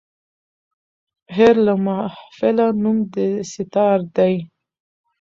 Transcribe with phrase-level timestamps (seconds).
[1.35, 3.15] هېر له محفله نوم د
[3.51, 4.35] سیتار دی